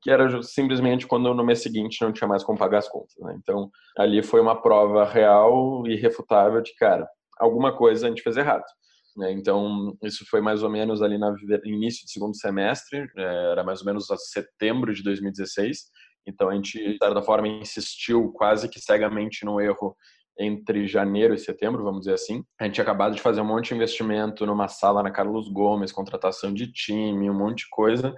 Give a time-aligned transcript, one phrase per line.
[0.00, 3.36] que era simplesmente quando no mês seguinte não tinha mais como pagar as contas, né?
[3.42, 3.68] Então,
[3.98, 8.64] ali foi uma prova real e irrefutável de, cara, alguma coisa a gente fez errado.
[9.16, 9.32] Né?
[9.32, 13.80] Então, isso foi mais ou menos ali no início do segundo semestre, é, era mais
[13.80, 15.78] ou menos setembro de 2016,
[16.26, 19.96] então a gente, de certa forma, insistiu quase que cegamente no erro
[20.38, 22.44] entre janeiro e setembro, vamos dizer assim.
[22.60, 25.92] A gente tinha acabado de fazer um monte de investimento numa sala na Carlos Gomes,
[25.92, 28.14] contratação de time, um monte de coisa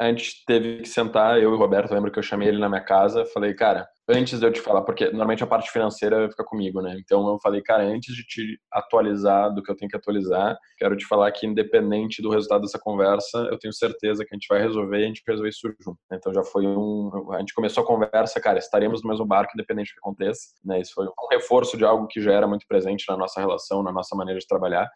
[0.00, 2.68] a gente teve que sentar, eu e o Roberto, lembro que eu chamei ele na
[2.68, 6.44] minha casa, falei, cara, antes de eu te falar, porque normalmente a parte financeira fica
[6.44, 6.96] comigo, né?
[7.00, 10.96] Então eu falei, cara, antes de te atualizar do que eu tenho que atualizar, quero
[10.96, 14.60] te falar que independente do resultado dessa conversa, eu tenho certeza que a gente vai
[14.60, 15.98] resolver e a gente resolver isso junto.
[16.12, 19.88] Então já foi um, a gente começou a conversa, cara, estaremos no mesmo barco independente
[19.88, 20.80] do que aconteça, né?
[20.80, 23.92] Isso foi um reforço de algo que já era muito presente na nossa relação, na
[23.92, 24.88] nossa maneira de trabalhar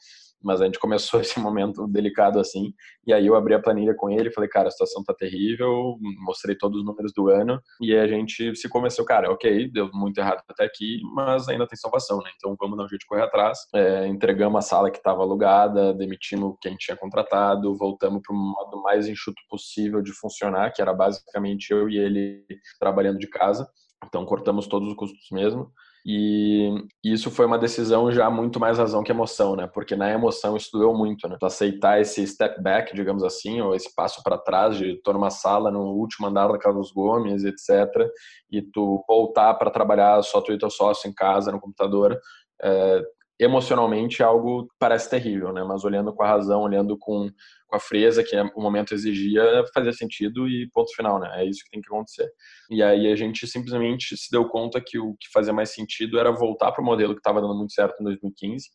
[0.42, 2.72] mas a gente começou esse momento delicado assim,
[3.06, 6.56] e aí eu abri a planilha com ele, falei, cara, a situação tá terrível, mostrei
[6.56, 10.42] todos os números do ano, e a gente se convenceu, cara, ok, deu muito errado
[10.48, 12.30] até aqui, mas ainda tem salvação, né?
[12.36, 13.58] Então vamos dar um jeito de correr atrás.
[13.74, 18.82] É, entregamos a sala que estava alugada, demitimos quem tinha contratado, voltamos para o modo
[18.82, 22.44] mais enxuto possível de funcionar, que era basicamente eu e ele
[22.78, 23.68] trabalhando de casa.
[24.06, 25.70] Então cortamos todos os custos mesmo
[26.04, 26.70] E
[27.04, 29.66] isso foi uma decisão já muito mais razão que emoção, né?
[29.66, 31.36] Porque na emoção isso doeu muito, né?
[31.42, 35.70] Aceitar esse step back, digamos assim, ou esse passo para trás de tô numa sala
[35.70, 38.08] no último andar da Carlos Gomes, etc.
[38.50, 42.18] E tu voltar para trabalhar só tu e teu sócio em casa, no computador,
[42.62, 43.02] é,
[43.40, 45.64] emocionalmente algo parece terrível, né?
[45.64, 47.30] Mas olhando com a razão, olhando com,
[47.66, 49.42] com a frieza que o momento exigia,
[49.72, 51.42] fazia sentido e ponto final, né?
[51.42, 52.30] É isso que tem que acontecer.
[52.70, 56.30] E aí a gente simplesmente se deu conta que o que fazia mais sentido era
[56.30, 58.68] voltar para o modelo que estava dando muito certo em 2015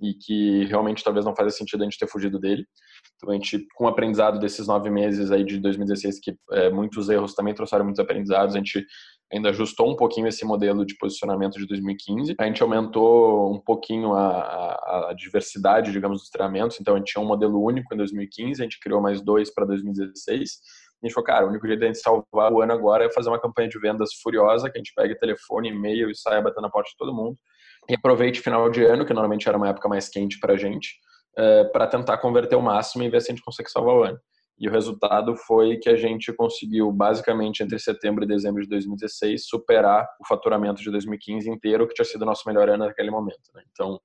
[0.00, 2.66] e que realmente talvez não fazia sentido a gente ter fugido dele.
[3.16, 7.08] Então a gente, com o aprendizado desses nove meses aí de 2016, que é, muitos
[7.08, 8.84] erros também trouxeram muitos aprendizados, a gente
[9.32, 12.34] ainda ajustou um pouquinho esse modelo de posicionamento de 2015.
[12.38, 16.78] A gente aumentou um pouquinho a, a, a diversidade, digamos, dos treinamentos.
[16.80, 19.64] Então, a gente tinha um modelo único em 2015, a gente criou mais dois para
[19.64, 20.50] 2016.
[21.02, 23.12] A gente falou, cara, o único jeito de a gente salvar o ano agora é
[23.12, 26.62] fazer uma campanha de vendas furiosa, que a gente pegue telefone, e-mail e saia batendo
[26.62, 27.36] na porta de todo mundo.
[27.88, 30.94] E aproveite final de ano, que normalmente era uma época mais quente para a gente,
[31.36, 34.02] é, eh, para tentar converter o máximo e ver se a gente consegue salvar o
[34.04, 34.18] ano.
[34.58, 39.46] E o resultado foi que a gente conseguiu, basicamente, entre setembro e dezembro de 2016,
[39.46, 43.50] superar o faturamento de 2015 inteiro, que tinha sido o nosso melhor ano naquele momento.
[43.52, 43.62] Né?
[43.72, 44.00] Então,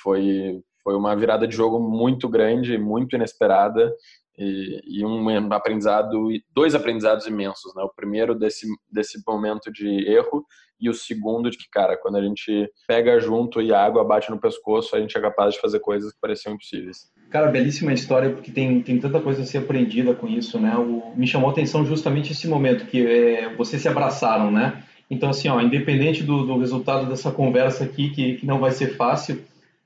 [0.00, 3.92] foi, foi uma virada de jogo muito grande, muito inesperada,
[4.38, 7.74] e, e, um aprendizado, dois aprendizados imensos.
[7.74, 7.82] Né?
[7.82, 10.46] O primeiro desse, desse momento de erro,
[10.80, 14.30] e o segundo de que, cara, quando a gente pega junto e a água bate
[14.30, 17.10] no pescoço, a gente é capaz de fazer coisas que pareciam impossíveis.
[17.30, 20.76] Cara, belíssima história, porque tem, tem tanta coisa a ser aprendida com isso, né?
[20.76, 24.84] O, me chamou a atenção justamente esse momento que é, vocês se abraçaram, né?
[25.10, 28.96] Então, assim, ó, independente do, do resultado dessa conversa aqui, que, que não vai ser
[28.96, 29.42] fácil,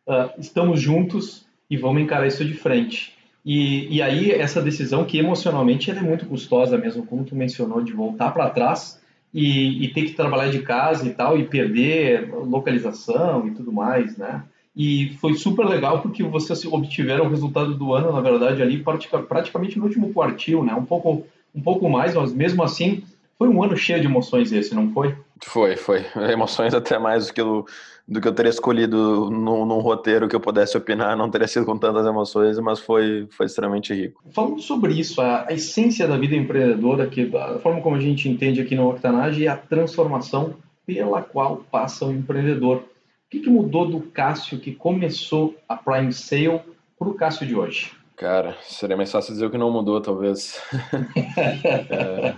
[0.06, 3.16] uh, estamos juntos e vamos encarar isso de frente.
[3.44, 7.92] E, e aí, essa decisão que emocionalmente é muito custosa mesmo, como tu mencionou, de
[7.92, 9.00] voltar para trás
[9.34, 14.16] e, e ter que trabalhar de casa e tal, e perder localização e tudo mais,
[14.16, 14.44] né?
[14.74, 18.82] E foi super legal porque vocês obtiveram o resultado do ano, na verdade, ali
[19.28, 20.74] praticamente no último quartil, né?
[20.74, 23.02] Um pouco, um pouco mais, mas mesmo assim
[23.38, 25.16] foi um ano cheio de emoções esse, não foi?
[25.44, 26.04] Foi, foi.
[26.30, 27.66] Emoções até mais do que, eu,
[28.06, 31.66] do que eu teria escolhido num, num, roteiro que eu pudesse opinar, não teria sido
[31.66, 34.22] com tantas emoções, mas foi, foi extremamente rico.
[34.30, 38.28] Falando sobre isso, a, a essência da vida empreendedora, que a forma como a gente
[38.28, 40.54] entende aqui no Octanage, é a transformação
[40.86, 42.78] pela qual passa o empreendedor.
[42.78, 46.60] O que, que mudou do Cássio que começou a Prime Sale
[46.98, 47.92] para o Cássio de hoje?
[48.16, 50.60] Cara, seria mais fácil dizer o que não mudou, talvez.
[51.90, 52.34] é,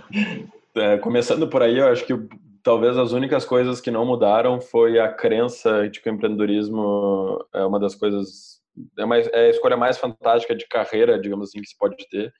[0.75, 2.13] é, começando por aí, eu acho que
[2.65, 7.63] talvez as únicas coisas que não mudaram foi a crença de que o empreendedorismo é
[7.63, 8.59] uma das coisas
[8.97, 12.33] é, é a escolha mais fantástica de carreira, digamos assim, que se pode ter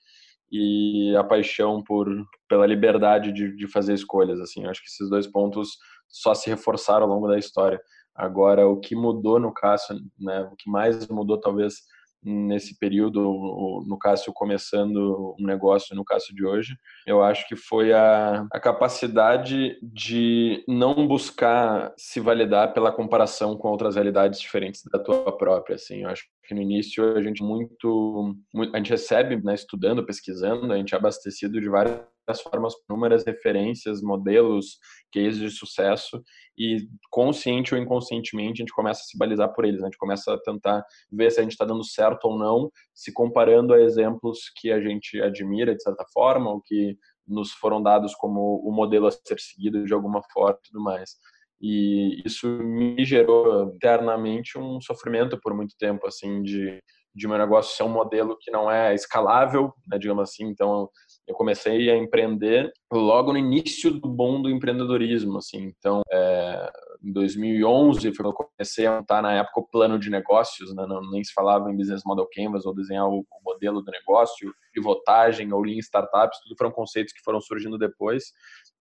[0.50, 2.08] e a paixão por
[2.48, 4.64] pela liberdade de, de fazer escolhas assim.
[4.64, 5.78] Eu acho que esses dois pontos
[6.08, 7.80] só se reforçaram ao longo da história.
[8.12, 11.82] Agora o que mudou no caso né o que mais mudou talvez
[12.22, 17.92] nesse período, no Cássio começando um negócio no Cássio de hoje, eu acho que foi
[17.92, 24.98] a, a capacidade de não buscar se validar pela comparação com outras realidades diferentes da
[24.98, 29.42] tua própria, assim, eu acho que no início a gente muito, muito a gente recebe,
[29.42, 32.00] né, estudando, pesquisando, a gente é abastecido de várias
[32.34, 34.78] formas, inúmeras referências, modelos,
[35.12, 36.22] cases de sucesso
[36.58, 39.86] e consciente ou inconscientemente a gente começa a se balizar por eles, né?
[39.86, 43.12] a gente começa a tentar ver se a gente está dando certo ou não, se
[43.12, 48.14] comparando a exemplos que a gente admira de certa forma ou que nos foram dados
[48.14, 51.16] como o modelo a ser seguido de alguma forma e tudo mais.
[51.60, 56.82] E isso me gerou internamente um sofrimento por muito tempo, assim, de,
[57.14, 60.44] de meu negócio ser um modelo que não é escalável, né, digamos assim.
[60.44, 60.88] Então,
[61.26, 65.72] eu comecei a empreender logo no início do bom do empreendedorismo, assim.
[65.76, 66.70] Então, é,
[67.02, 70.86] em 2011 foi quando eu comecei a montar na época o plano de negócios, né?
[70.86, 74.54] não, nem se falava em business model canvas ou desenhar o, o modelo do negócio,
[74.72, 78.32] pivotagem ou lean startups, tudo foram conceitos que foram surgindo depois.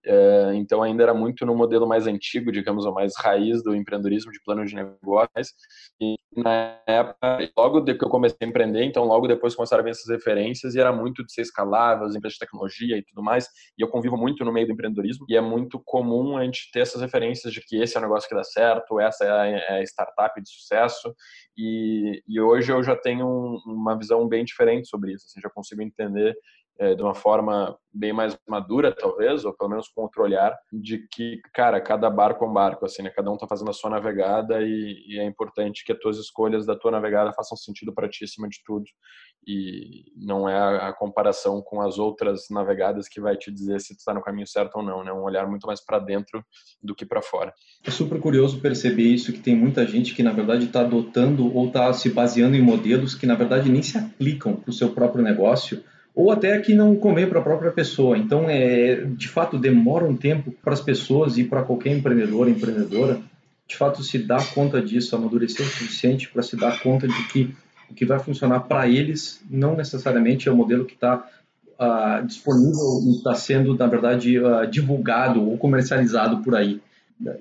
[0.06, 4.32] É, então ainda era muito no modelo mais antigo, digamos, ou mais raiz do empreendedorismo
[4.32, 5.54] de plano de negócios.
[6.00, 9.84] E na época, logo de que eu comecei a empreender, então logo depois começaram a
[9.84, 13.24] vir essas referências e era muito de ser escalável, as empresas de tecnologia e tudo
[13.24, 13.48] mais.
[13.78, 16.82] E eu convivo muito no meio do empreendedorismo e é muito comum a gente ter
[16.82, 19.84] essas referências de que esse é o negócio que dá certo, essa é a é
[19.84, 21.14] startup de sucesso.
[21.58, 23.28] E, e hoje eu já tenho
[23.66, 25.26] uma visão bem diferente sobre isso.
[25.28, 26.36] Assim, já consigo entender
[26.78, 31.40] de uma forma bem mais madura, talvez, ou pelo menos com outro olhar, de que,
[31.54, 33.10] cara, cada barco é um barco, assim, né?
[33.10, 36.66] Cada um tá fazendo a sua navegada e, e é importante que as tuas escolhas
[36.66, 38.86] da tua navegada façam sentido para ti acima de tudo.
[39.48, 43.96] E não é a, a, comparação com as outras navegadas que vai te dizer se
[43.96, 45.14] tu está no caminho certo ou não, né?
[45.14, 46.44] Um olhar muito mais para dentro
[46.84, 47.54] do que para fora.
[47.86, 51.68] É super curioso perceber isso, que tem muita gente que, na verdade, está adotando ou
[51.68, 55.24] está se baseando em modelos que, na verdade, nem se aplicam para o seu próprio
[55.24, 55.82] negócio
[56.16, 58.18] ou até que não comer para a própria pessoa.
[58.18, 63.20] Então, é, de fato, demora um tempo para as pessoas e para qualquer empreendedor, empreendedora,
[63.68, 67.54] de fato, se dar conta disso, amadurecer o suficiente para se dar conta de que
[67.90, 71.28] o que vai funcionar para eles não necessariamente é o modelo que está
[71.78, 76.80] ah, disponível e está sendo, na verdade, uh, divulgado ou comercializado por aí.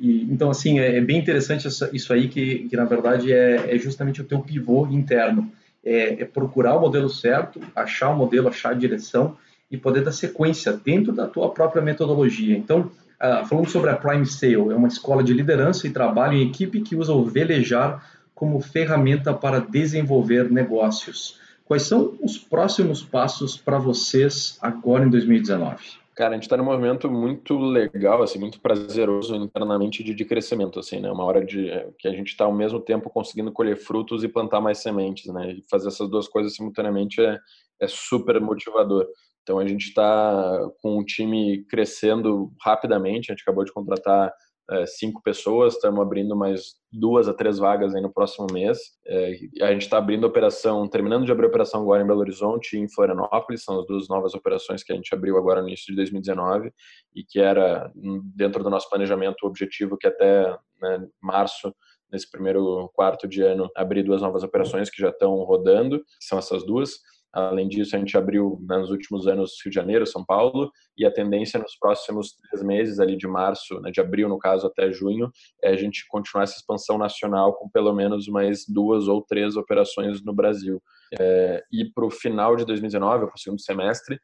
[0.00, 3.78] E, então, assim, é, é bem interessante isso aí, que, que na verdade é, é
[3.78, 5.50] justamente o teu pivô interno
[5.84, 9.36] é, é procurar o modelo certo, achar o modelo, achar a direção
[9.70, 12.56] e poder dar sequência dentro da tua própria metodologia.
[12.56, 16.48] Então, uh, falando sobre a Prime Sale, é uma escola de liderança e trabalho em
[16.48, 21.38] equipe que usa o velejar como ferramenta para desenvolver negócios.
[21.64, 26.03] Quais são os próximos passos para vocês agora em 2019?
[26.14, 30.78] Cara, a gente está num movimento muito legal, assim, muito prazeroso internamente de, de crescimento,
[30.78, 31.10] assim, né?
[31.10, 31.68] Uma hora de
[31.98, 35.52] que a gente está ao mesmo tempo conseguindo colher frutos e plantar mais sementes, né?
[35.52, 37.38] E fazer essas duas coisas simultaneamente é,
[37.80, 39.08] é super motivador.
[39.42, 43.30] Então a gente está com o time crescendo rapidamente.
[43.30, 44.32] A gente acabou de contratar
[44.70, 48.78] é, cinco pessoas, estamos abrindo mais duas a três vagas aí no próximo mês.
[49.06, 52.80] É, a gente está abrindo operação, terminando de abrir operação agora em Belo Horizonte e
[52.80, 55.96] em Florianópolis, são as duas novas operações que a gente abriu agora no início de
[55.96, 56.72] 2019
[57.14, 61.74] e que era hum, dentro do nosso planejamento o objetivo que até né, março
[62.10, 66.64] nesse primeiro quarto de ano abrir duas novas operações que já estão rodando, são essas
[66.64, 67.00] duas.
[67.34, 71.10] Além disso, a gente abriu nos últimos anos Rio de Janeiro, São Paulo, e a
[71.10, 75.28] tendência nos próximos três meses, ali de março, né, de abril no caso até junho,
[75.62, 80.22] é a gente continuar essa expansão nacional com pelo menos mais duas ou três operações
[80.24, 80.80] no Brasil.
[81.18, 84.16] É, e para o final de 2019, para o segundo semestre,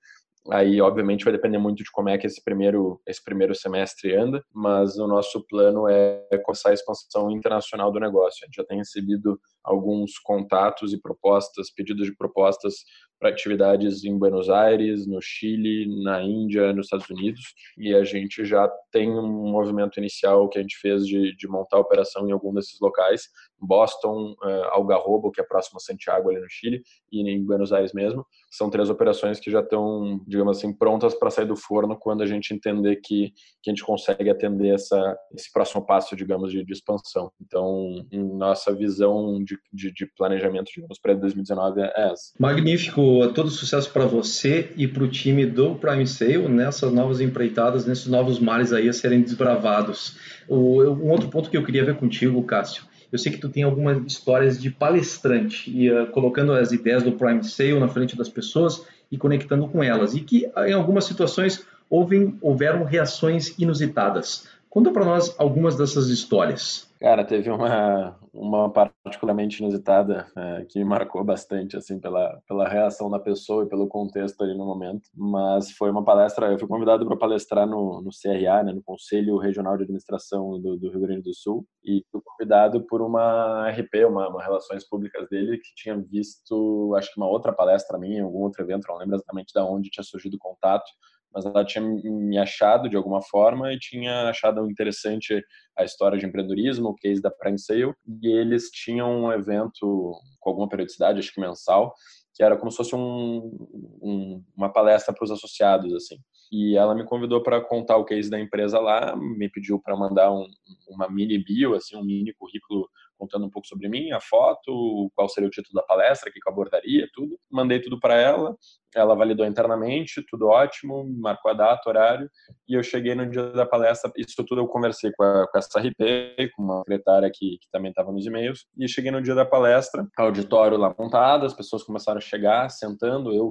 [0.50, 4.42] Aí, obviamente, vai depender muito de como é que esse primeiro, esse primeiro semestre anda,
[4.52, 8.40] mas o nosso plano é começar a expansão internacional do negócio.
[8.42, 12.84] A gente já tem recebido alguns contatos e propostas, pedidos de propostas
[13.20, 18.46] para atividades em Buenos Aires, no Chile, na Índia, nos Estados Unidos, e a gente
[18.46, 22.32] já tem um movimento inicial que a gente fez de, de montar a operação em
[22.32, 23.28] algum desses locais,
[23.60, 26.82] Boston, uh, Algarrobo, que é próximo a Santiago, ali no Chile,
[27.12, 28.24] e em Buenos Aires mesmo.
[28.50, 32.26] São três operações que já estão, digamos assim, prontas para sair do forno quando a
[32.26, 36.72] gente entender que, que a gente consegue atender essa, esse próximo passo, digamos, de, de
[36.72, 37.30] expansão.
[37.38, 42.32] Então, nossa visão de, de, de planejamento, digamos, para 2019 é essa.
[42.38, 47.86] Magnífico, todo sucesso para você e para o time do Prime Sale nessas novas empreitadas,
[47.86, 50.16] nesses novos mares aí a serem desbravados.
[50.48, 53.64] O, um outro ponto que eu queria ver contigo, Cássio, eu sei que tu tem
[53.64, 58.28] algumas histórias de palestrante e uh, colocando as ideias do Prime Sale na frente das
[58.28, 64.46] pessoas e conectando com elas e que em algumas situações houve, houveram reações inusitadas.
[64.68, 66.88] Conta para nós algumas dessas histórias.
[67.00, 73.08] Cara, teve uma, uma particularmente inusitada é, que me marcou bastante, assim, pela, pela reação
[73.10, 75.08] da pessoa e pelo contexto ali no momento.
[75.14, 79.38] Mas foi uma palestra, eu fui convidado para palestrar no, no CRA, né, no Conselho
[79.38, 84.04] Regional de Administração do, do, Rio Grande do Sul, e fui convidado por uma RP,
[84.06, 88.24] uma, uma Relações Públicas dele, que tinha visto, acho que uma outra palestra minha, em
[88.24, 90.90] algum outro evento, não lembro exatamente de onde tinha surgido o contato,
[91.32, 95.42] mas ela tinha me achado de alguma forma e tinha achado interessante
[95.76, 100.50] a história de empreendedorismo, o case da Prime Sale, e eles tinham um evento com
[100.50, 101.94] alguma periodicidade, acho que mensal,
[102.34, 103.68] que era como se fosse um,
[104.02, 106.16] um, uma palestra para os associados, assim.
[106.50, 110.32] E ela me convidou para contar o case da empresa lá, me pediu para mandar
[110.32, 110.46] um,
[110.88, 112.88] uma mini bio, assim, um mini currículo
[113.20, 116.40] contando um pouco sobre mim, a foto, qual seria o título da palestra, o que
[116.44, 117.38] eu abordaria, tudo.
[117.50, 118.56] Mandei tudo para ela,
[118.94, 122.30] ela validou internamente, tudo ótimo, marcou a data, horário,
[122.66, 125.78] e eu cheguei no dia da palestra, isso tudo eu conversei com, a, com essa
[125.78, 129.44] RP, com uma secretária que, que também estava nos e-mails, e cheguei no dia da
[129.44, 133.50] palestra, auditório lá montado, as pessoas começaram a chegar, sentando, eu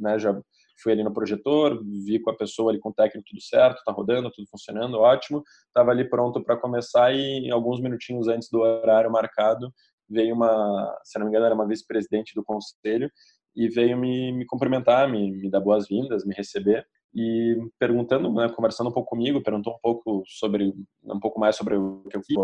[0.00, 0.32] né, já
[0.82, 3.92] fui ali no projetor, vi com a pessoa ali com o técnico tudo certo, tá
[3.92, 5.42] rodando, tudo funcionando, ótimo.
[5.74, 9.72] Tava ali pronto para começar e alguns minutinhos antes do horário marcado,
[10.08, 13.10] veio uma, se não me engano, era uma vice-presidente do conselho
[13.54, 18.90] e veio me, me cumprimentar, me, me dar boas-vindas, me receber e perguntando, né, conversando
[18.90, 20.72] um pouco comigo, perguntou um pouco sobre
[21.04, 22.36] um pouco mais sobre o que eu fiz.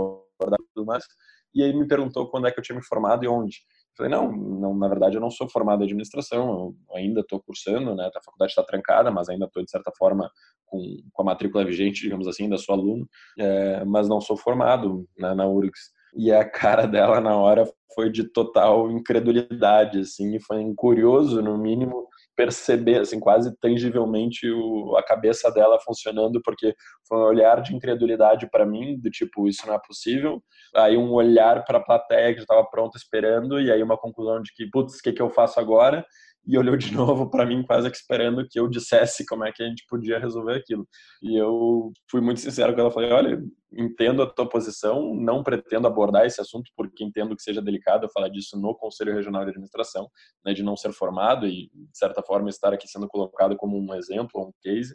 [1.55, 3.61] E aí me perguntou quando é que eu tinha me formado e onde.
[3.97, 7.95] Falei, não, não, na verdade eu não sou formado em administração, eu ainda estou cursando,
[7.95, 10.31] né, a faculdade está trancada, mas ainda estou, de certa forma,
[10.67, 10.81] com,
[11.13, 15.35] com a matrícula vigente, digamos assim, da sua aluno, é, mas não sou formado né,
[15.35, 15.93] na URGS.
[16.17, 22.07] E a cara dela na hora foi de total incredulidade, assim, foi curioso, no mínimo,
[22.37, 26.75] perceber, assim, quase tangivelmente o, a cabeça dela funcionando, porque
[27.09, 30.43] foi um olhar de incredulidade para mim, do tipo, isso não é possível.
[30.75, 34.43] Aí um olhar para a plateia que já estava pronta esperando, e aí uma conclusão
[34.43, 36.05] de que, putz, o que, que eu faço agora?
[36.47, 39.63] E olhou de novo para mim quase que esperando que eu dissesse como é que
[39.63, 40.87] a gente podia resolver aquilo.
[41.23, 45.87] E eu fui muito sincero com ela, falei, olha, entendo a tua posição, não pretendo
[45.87, 50.09] abordar esse assunto porque entendo que seja delicado falar disso no Conselho Regional de Administração,
[50.45, 53.95] né, de não ser formado e de certa forma estar aqui sendo colocado como um
[53.95, 54.95] exemplo, um case,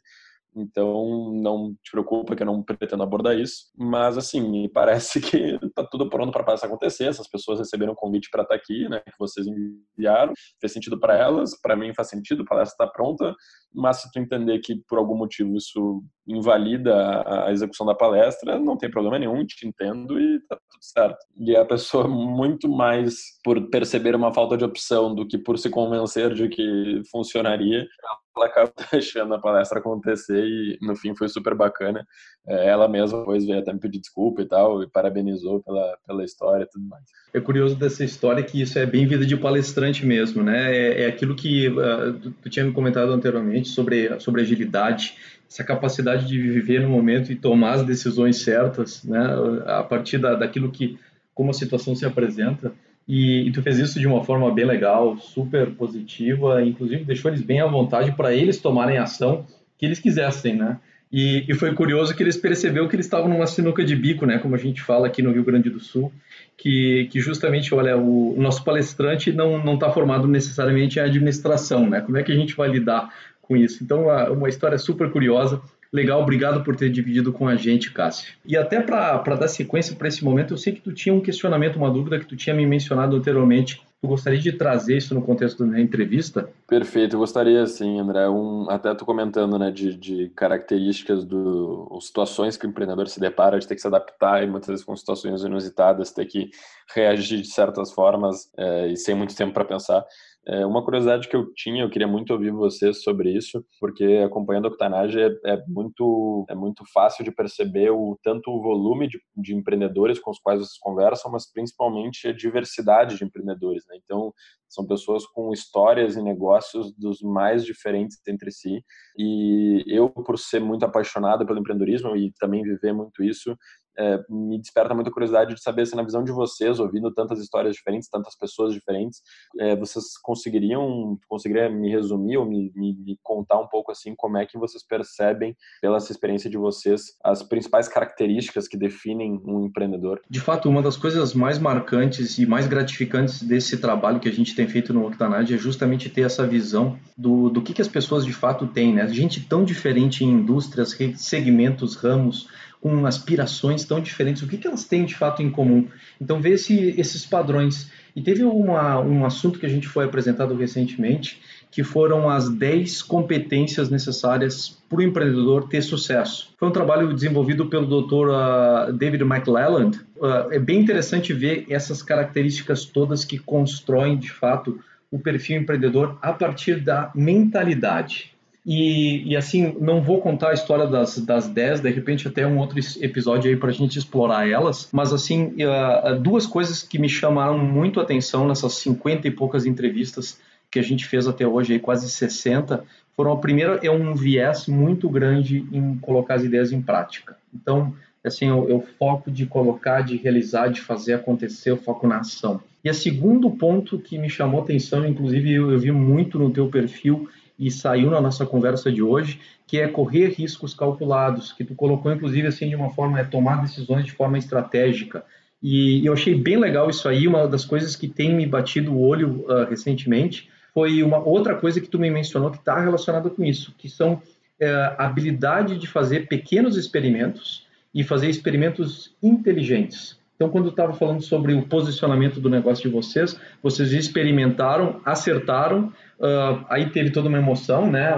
[0.55, 3.71] então, não te preocupa que eu não pretendo abordar isso.
[3.77, 7.05] Mas, assim, me parece que tá tudo pronto para isso acontecer.
[7.05, 8.99] Essas pessoas receberam um convite para estar tá aqui, né?
[8.99, 10.33] Que vocês enviaram.
[10.59, 13.33] Fez sentido para elas, para mim faz sentido, a palestra está pronta.
[13.73, 18.77] Mas se tu entender que por algum motivo isso invalida a execução da palestra, não
[18.77, 21.17] tem problema nenhum, te entendo e tá tudo certo.
[21.37, 25.69] E a pessoa, muito mais por perceber uma falta de opção do que por se
[25.69, 27.87] convencer de que funcionaria,
[28.35, 32.05] ela acabou deixando a palestra acontecer e no fim foi super bacana.
[32.47, 36.23] É, ela mesma depois veio até me pedir desculpa e tal, e parabenizou pela, pela
[36.23, 37.03] história e tudo mais.
[37.33, 40.75] É curioso dessa história que isso é bem vida de palestrante mesmo, né?
[40.75, 45.15] É, é aquilo que uh, tu, tu tinha me comentado anteriormente sobre, sobre agilidade,
[45.49, 49.19] essa capacidade de viver no momento e tomar as decisões certas, né?
[49.65, 50.97] A partir da, daquilo que,
[51.33, 52.73] como a situação se apresenta.
[53.07, 57.41] E, e, tu fez isso de uma forma bem legal, super positiva, inclusive deixou eles
[57.41, 59.45] bem à vontade para eles tomarem ação
[59.77, 60.79] que eles quisessem, né?
[61.11, 64.37] E, e, foi curioso que eles perceberam que eles estavam numa sinuca de bico, né?
[64.37, 66.11] Como a gente fala aqui no Rio Grande do Sul,
[66.55, 71.89] que, que justamente, olha, o, o nosso palestrante não não está formado necessariamente em administração,
[71.89, 71.99] né?
[71.99, 73.83] Como é que a gente vai lidar com isso?
[73.83, 75.61] Então, uma história super curiosa.
[75.93, 78.33] Legal, obrigado por ter dividido com a gente, Cássio.
[78.45, 81.75] E até para dar sequência para esse momento, eu sei que tu tinha um questionamento,
[81.75, 83.81] uma dúvida que tu tinha me mencionado anteriormente.
[84.01, 86.49] Tu gostaria de trazer isso no contexto da entrevista?
[86.65, 88.27] Perfeito, eu gostaria sim, André.
[88.29, 93.59] Um, até tu comentando né, de, de características, do, situações que o empreendedor se depara
[93.59, 96.49] de ter que se adaptar e muitas vezes com situações inusitadas, ter que
[96.95, 100.03] reagir de certas formas é, e sem muito tempo para pensar.
[100.47, 104.65] É, uma curiosidade que eu tinha, eu queria muito ouvir vocês sobre isso, porque acompanhando
[104.65, 109.19] a Octanage é, é, muito, é muito fácil de perceber o tanto o volume de,
[109.35, 113.85] de, empreendedores com os quais vocês conversam, mas principalmente a diversidade de empreendedores.
[113.87, 113.99] Né?
[114.03, 114.33] Então,
[114.67, 118.83] são pessoas com histórias e negócios dos mais diferentes entre si.
[119.17, 123.55] E eu, por ser muito apaixonado pelo empreendedorismo e também viver muito isso,
[123.97, 127.75] é, me desperta muita curiosidade de saber se na visão de vocês, ouvindo tantas histórias
[127.75, 129.21] diferentes, tantas pessoas diferentes,
[129.59, 134.37] é, vocês conseguiriam, conseguiria me resumir ou me, me, me, contar um pouco assim como
[134.37, 140.21] é que vocês percebem pela experiência de vocês as principais características que definem um empreendedor?
[140.29, 144.55] De fato, uma das coisas mais marcantes e mais gratificantes desse trabalho que a gente
[144.55, 148.25] tem feito no Octanad é justamente ter essa visão do, do que, que as pessoas
[148.25, 149.07] de fato têm, né?
[149.07, 152.47] Gente tão diferente em indústrias, segmentos, ramos,
[152.81, 155.87] com aspirações tão diferentes, o que, que elas têm de fato em comum.
[156.19, 157.91] Então, ver esse, esses padrões.
[158.15, 161.39] E teve uma, um assunto que a gente foi apresentado recentemente,
[161.69, 166.53] que foram as 10 competências necessárias para o empreendedor ter sucesso.
[166.57, 168.29] Foi um trabalho desenvolvido pelo Dr.
[168.29, 169.99] Uh, David McLelland.
[170.17, 176.17] Uh, é bem interessante ver essas características todas que constroem, de fato, o perfil empreendedor
[176.21, 178.31] a partir da mentalidade.
[178.65, 182.59] E, e, assim, não vou contar a história das, das 10, de repente até um
[182.59, 187.09] outro episódio aí para a gente explorar elas, mas assim, uh, duas coisas que me
[187.09, 191.73] chamaram muito a atenção nessas 50 e poucas entrevistas que a gente fez até hoje,
[191.73, 192.83] aí, quase 60,
[193.15, 197.35] foram a primeira é um viés muito grande em colocar as ideias em prática.
[197.53, 197.93] Então,
[198.23, 202.61] assim, eu, eu foco de colocar, de realizar, de fazer acontecer, eu foco na ação.
[202.83, 206.67] E a segundo ponto que me chamou atenção, inclusive eu, eu vi muito no teu
[206.67, 207.27] perfil,
[207.61, 212.11] e saiu na nossa conversa de hoje, que é correr riscos calculados, que tu colocou
[212.11, 215.23] inclusive assim de uma forma é tomar decisões de forma estratégica.
[215.61, 218.99] E eu achei bem legal isso aí, uma das coisas que tem me batido o
[218.99, 223.43] olho uh, recentemente foi uma outra coisa que tu me mencionou que está relacionada com
[223.43, 224.65] isso, que são uh,
[224.97, 230.19] a habilidade de fazer pequenos experimentos e fazer experimentos inteligentes.
[230.41, 235.93] Então, quando eu estava falando sobre o posicionamento do negócio de vocês, vocês experimentaram, acertaram,
[236.19, 238.11] uh, aí teve toda uma emoção, né?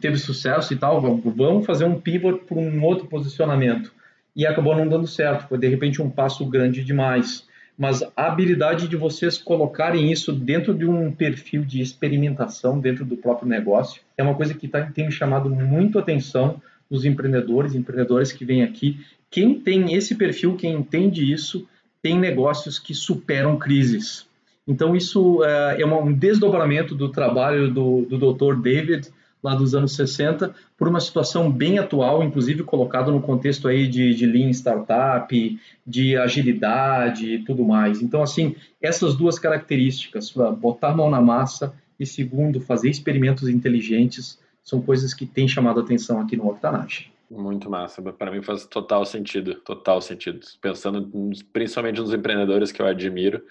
[0.00, 3.92] Teve sucesso e tal, vamos fazer um pivot para um outro posicionamento.
[4.34, 7.46] E acabou não dando certo, foi de repente um passo grande demais.
[7.76, 13.18] mas a habilidade de vocês colocarem isso dentro de um perfil de experimentação dentro do
[13.18, 16.58] próprio negócio é uma coisa que tá, tem me chamado muito atenção
[16.90, 19.04] dos empreendedores, empreendedores que vêm aqui.
[19.30, 21.66] Quem tem esse perfil, quem entende isso,
[22.02, 24.26] tem negócios que superam crises.
[24.66, 28.56] Então, isso é, é um desdobramento do trabalho do, do Dr.
[28.60, 29.08] David,
[29.42, 34.14] lá dos anos 60, por uma situação bem atual, inclusive colocado no contexto aí de,
[34.14, 38.02] de Lean Startup, de agilidade e tudo mais.
[38.02, 44.82] Então, assim, essas duas características, botar mão na massa e, segundo, fazer experimentos inteligentes, são
[44.82, 47.12] coisas que têm chamado atenção aqui no Octanage.
[47.30, 48.00] Muito massa.
[48.00, 50.40] Para mim faz total sentido, total sentido.
[50.60, 51.10] Pensando
[51.52, 53.42] principalmente nos empreendedores que eu admiro,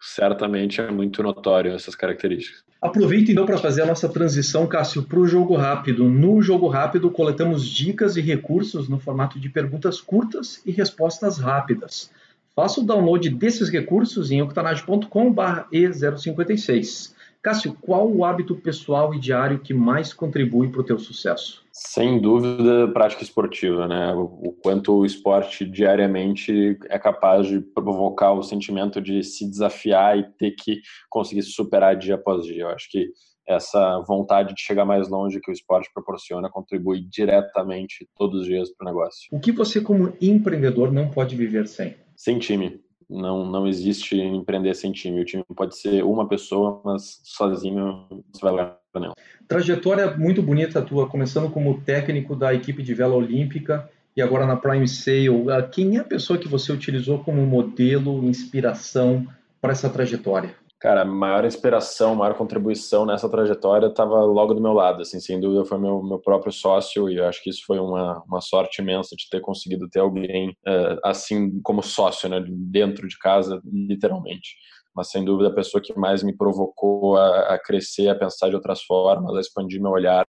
[0.00, 2.64] certamente é muito notório essas características.
[2.82, 6.08] Aproveita então para fazer a nossa transição, Cássio, para o jogo rápido.
[6.08, 12.10] No jogo rápido, coletamos dicas e recursos no formato de perguntas curtas e respostas rápidas.
[12.56, 17.14] Faça o download desses recursos em octanage.com/e056.
[17.42, 21.64] Cássio, qual o hábito pessoal e diário que mais contribui para o teu sucesso?
[21.72, 24.12] Sem dúvida, prática esportiva, né?
[24.14, 30.24] O quanto o esporte diariamente é capaz de provocar o sentimento de se desafiar e
[30.32, 32.64] ter que conseguir se superar dia após dia.
[32.64, 33.08] Eu acho que
[33.48, 38.70] essa vontade de chegar mais longe que o esporte proporciona contribui diretamente todos os dias
[38.76, 39.28] para o negócio.
[39.32, 41.96] O que você, como empreendedor, não pode viver sem?
[42.14, 45.20] Sem time não, não existe empreender sem time.
[45.20, 49.12] O time pode ser uma pessoa, mas sozinho você vai lugar nenhum.
[49.48, 54.56] Trajetória muito bonita tua, começando como técnico da equipe de vela olímpica e agora na
[54.56, 55.50] Prime Sale.
[55.50, 59.26] Ah, quem é a pessoa que você utilizou como modelo, inspiração
[59.60, 60.54] para essa trajetória?
[60.80, 65.38] Cara, a maior inspiração, maior contribuição nessa trajetória estava logo do meu lado, assim, sem
[65.38, 68.80] dúvida foi meu, meu próprio sócio e eu acho que isso foi uma, uma sorte
[68.80, 74.56] imensa de ter conseguido ter alguém uh, assim como sócio, né, dentro de casa, literalmente.
[74.96, 78.56] Mas sem dúvida a pessoa que mais me provocou a, a crescer, a pensar de
[78.56, 80.24] outras formas, a expandir meu olhar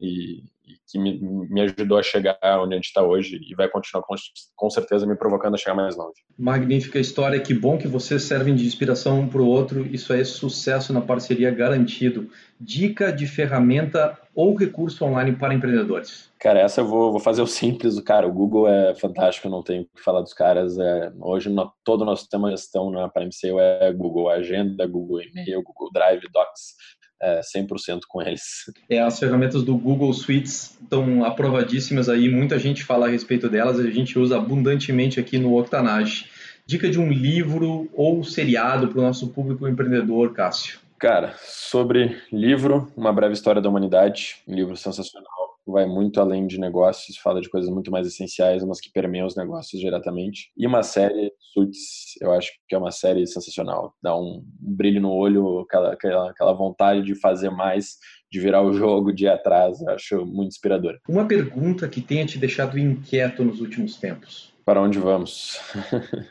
[0.00, 3.68] e, e que me, me, ajudou a chegar onde a gente está hoje e vai
[3.68, 4.14] continuar com,
[4.56, 6.22] com, certeza me provocando a chegar mais longe.
[6.38, 10.22] Magnífica história, que bom que vocês servem de inspiração um para o outro, isso é
[10.24, 12.30] sucesso na parceria garantido.
[12.60, 16.30] Dica de ferramenta ou recurso online para empreendedores?
[16.38, 19.82] Cara, essa eu vou, vou fazer o simples, cara, o Google é fantástico, não tenho
[19.82, 23.10] o que falar dos caras, é, hoje no, todo o nosso sistema de gestão na
[23.32, 26.76] Sale é Google Agenda, Google E-mail, Google Drive, Docs,
[27.20, 28.42] é, 100% com eles.
[28.88, 33.78] É, as ferramentas do Google Suites estão aprovadíssimas aí, muita gente fala a respeito delas,
[33.78, 36.26] a gente usa abundantemente aqui no Octanage.
[36.66, 40.78] Dica de um livro ou seriado para o nosso público empreendedor, Cássio.
[40.98, 46.58] Cara, sobre livro, Uma Breve História da Humanidade, um livro sensacional vai muito além de
[46.58, 50.50] negócios, fala de coisas muito mais essenciais, mas que permeiam os negócios diretamente.
[50.56, 53.94] E uma série, Suits, eu acho que é uma série sensacional.
[54.02, 57.96] Dá um, brilho no olho, aquela, aquela, aquela vontade de fazer mais,
[58.30, 59.80] de virar o jogo, de ir atrás.
[59.80, 60.98] Eu acho muito inspirador.
[61.08, 64.52] Uma pergunta que tenha te deixado inquieto nos últimos tempos.
[64.64, 65.58] Para onde vamos?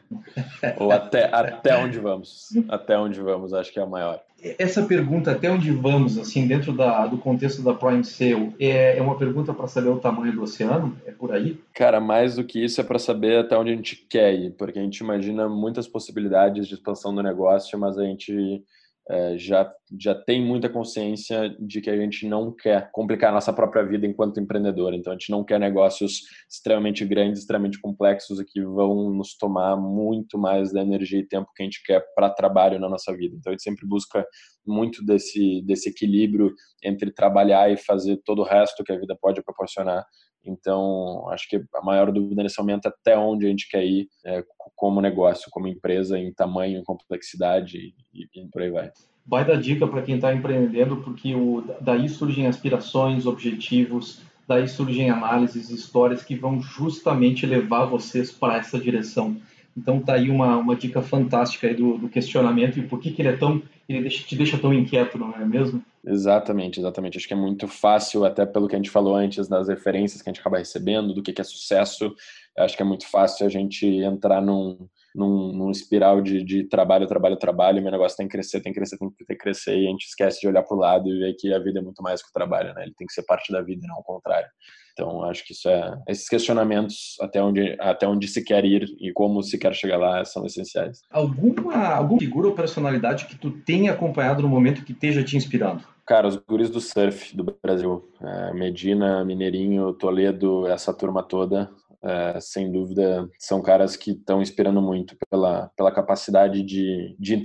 [0.77, 2.49] Ou até, até onde vamos?
[2.69, 4.21] Até onde vamos, acho que é a maior.
[4.57, 9.01] Essa pergunta, até onde vamos, assim, dentro da, do contexto da Prime Sale, é, é
[9.01, 10.95] uma pergunta para saber o tamanho do oceano?
[11.05, 11.59] É por aí?
[11.73, 14.79] Cara, mais do que isso é para saber até onde a gente quer ir, porque
[14.79, 18.63] a gente imagina muitas possibilidades de expansão do negócio, mas a gente
[19.09, 23.53] é, já, já tem muita consciência de que a gente não quer complicar a nossa
[23.53, 24.93] própria vida enquanto empreendedor.
[24.93, 29.77] Então, a gente não quer negócios extremamente grandes, extremamente complexos e que vão nos tomar
[29.77, 33.35] muito mais da energia e tempo que a gente quer para trabalho na nossa vida.
[33.37, 34.25] Então, a gente sempre busca
[34.65, 39.41] muito desse, desse equilíbrio entre trabalhar e fazer todo o resto que a vida pode
[39.41, 40.05] proporcionar.
[40.49, 44.07] Então, acho que a maior dúvida nesse momento é até onde a gente quer ir
[44.25, 44.43] é,
[44.75, 48.91] como negócio, como empresa, em tamanho, em complexidade e, e por aí vai.
[49.25, 55.09] Vai dar dica para quem está empreendendo, porque o, daí surgem aspirações, objetivos, daí surgem
[55.09, 59.35] análises, histórias que vão justamente levar vocês para essa direção.
[59.75, 63.29] Então tá aí uma, uma dica fantástica do, do questionamento e por que, que ele
[63.29, 65.83] é tão ele deixa, te deixa tão inquieto, não é mesmo?
[66.05, 67.17] Exatamente, exatamente.
[67.17, 70.29] Acho que é muito fácil, até pelo que a gente falou antes, das referências que
[70.29, 72.13] a gente acaba recebendo, do que, que é sucesso.
[72.57, 77.07] Acho que é muito fácil a gente entrar num, num, num espiral de, de, trabalho,
[77.07, 79.89] trabalho, trabalho, meu negócio tem que crescer, tem que crescer, tem que crescer, e a
[79.89, 82.21] gente esquece de olhar para o lado e ver que a vida é muito mais
[82.21, 82.83] que o trabalho, né?
[82.83, 84.49] Ele tem que ser parte da vida, não o contrário.
[84.97, 89.13] Então, acho que isso é esses questionamentos até onde até onde se quer ir e
[89.13, 91.01] como se quer chegar lá são essenciais.
[91.11, 95.83] Alguma alguma figura ou personalidade que tu tenha acompanhado no momento que esteja te inspirando?
[96.03, 101.69] Cara, os guris do surf do Brasil, é, Medina, Mineirinho, Toledo, essa turma toda,
[102.03, 107.35] é, sem dúvida, são caras que estão inspirando muito pela, pela capacidade de, de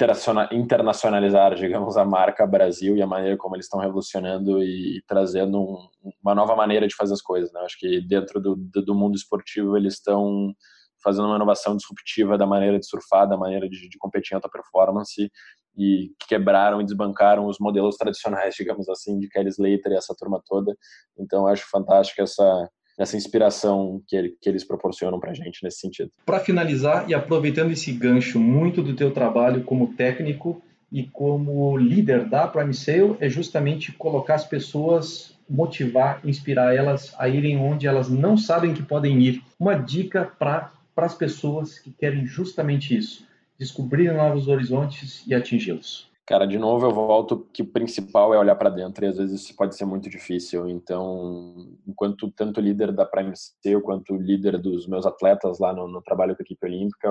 [0.53, 5.59] internacionalizar, digamos, a marca Brasil e a maneira como eles estão revolucionando e, e trazendo
[5.59, 5.89] um,
[6.23, 7.51] uma nova maneira de fazer as coisas.
[7.53, 7.61] Né?
[7.61, 10.55] Acho que dentro do, do mundo esportivo eles estão
[11.03, 14.49] fazendo uma inovação disruptiva da maneira de surfar, da maneira de, de competir em alta
[14.49, 15.31] performance
[15.77, 20.43] e quebraram e desbancaram os modelos tradicionais, digamos assim, de Kelly Slater e essa turma
[20.47, 20.77] toda.
[21.19, 25.79] Então, acho fantástico essa essa inspiração que, ele, que eles proporcionam para a gente nesse
[25.79, 26.11] sentido.
[26.25, 32.29] Para finalizar e aproveitando esse gancho muito do teu trabalho como técnico e como líder
[32.29, 38.11] da Prime Sale é justamente colocar as pessoas, motivar, inspirar elas a irem onde elas
[38.11, 39.43] não sabem que podem ir.
[39.59, 43.27] Uma dica para as pessoas que querem justamente isso,
[43.59, 46.12] descobrir novos horizontes e atingi-los?
[46.25, 49.43] Cara, de novo eu volto que o principal é olhar para dentro e às vezes
[49.43, 50.69] isso pode ser muito difícil.
[50.69, 56.01] Então, enquanto tanto líder da Prime C quanto líder dos meus atletas lá no, no,
[56.01, 57.11] trabalho com a equipe olímpica,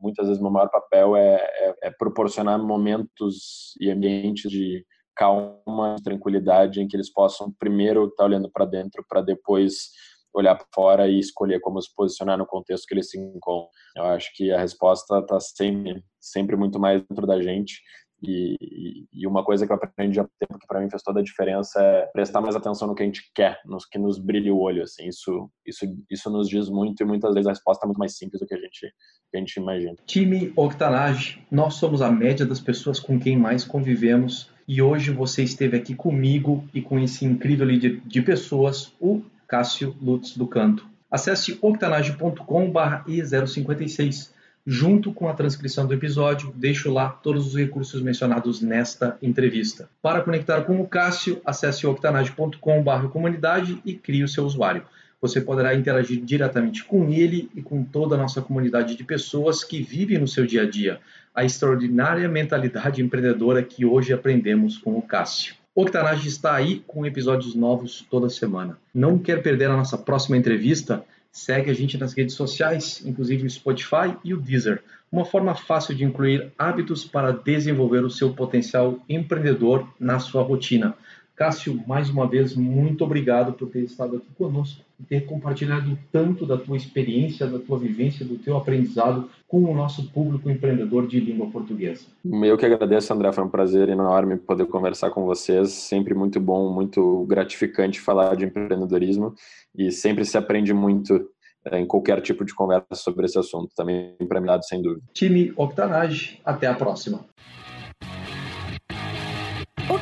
[0.00, 4.84] muitas vezes meu maior papel é, é, é proporcionar momentos e ambientes de
[5.14, 9.90] calma, tranquilidade, em que eles possam primeiro estar tá olhando para dentro para depois
[10.34, 13.68] olhar para fora e escolher como se posicionar no contexto que eles se encontram.
[13.96, 17.80] Eu acho que a resposta está sempre, sempre muito mais dentro da gente.
[18.22, 21.22] E, e, uma coisa que eu aprendi há tempo que para mim fez toda a
[21.22, 24.60] diferença é prestar mais atenção no que a gente quer, nos que nos brilha o
[24.60, 24.82] olho.
[24.82, 28.16] Assim, isso, isso, isso nos diz muito e muitas vezes a resposta é muito mais
[28.16, 28.92] simples do que a gente,
[29.30, 29.94] que a gente imagina.
[30.04, 35.42] Time Octanage, nós somos a média das pessoas com quem mais convivemos e hoje você
[35.42, 40.88] esteve aqui comigo e com esse incrível líder de pessoas, o Cássio Lutz do Canto.
[41.10, 44.39] Acesse octanage.com/e056
[44.70, 49.90] junto com a transcrição do episódio, deixo lá todos os recursos mencionados nesta entrevista.
[50.00, 54.84] Para conectar com o Cássio, acesse octanage.com/comunidade e crie o seu usuário.
[55.20, 59.82] Você poderá interagir diretamente com ele e com toda a nossa comunidade de pessoas que
[59.82, 61.00] vivem no seu dia a dia,
[61.34, 65.56] a extraordinária mentalidade empreendedora que hoje aprendemos com o Cássio.
[65.74, 68.78] Octanage está aí com episódios novos toda semana.
[68.94, 71.04] Não quer perder a nossa próxima entrevista?
[71.32, 74.82] Segue a gente nas redes sociais, inclusive o Spotify e o Deezer.
[75.12, 80.96] Uma forma fácil de incluir hábitos para desenvolver o seu potencial empreendedor na sua rotina.
[81.40, 86.44] Cássio, mais uma vez, muito obrigado por ter estado aqui conosco e ter compartilhado tanto
[86.44, 91.18] da tua experiência, da tua vivência, do teu aprendizado com o nosso público empreendedor de
[91.18, 92.04] língua portuguesa.
[92.42, 96.70] Eu que agradeço, André, foi um prazer enorme poder conversar com vocês, sempre muito bom,
[96.74, 99.32] muito gratificante falar de empreendedorismo
[99.74, 101.26] e sempre se aprende muito
[101.64, 105.06] eh, em qualquer tipo de conversa sobre esse assunto, também premiado sem dúvida.
[105.14, 107.24] Time Octanage, até a próxima.